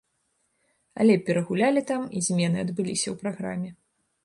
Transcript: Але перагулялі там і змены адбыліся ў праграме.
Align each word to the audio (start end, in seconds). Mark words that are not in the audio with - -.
Але 1.03 1.17
перагулялі 1.27 1.85
там 1.93 2.01
і 2.17 2.23
змены 2.29 2.57
адбыліся 2.65 3.03
ў 3.03 3.15
праграме. 3.23 3.69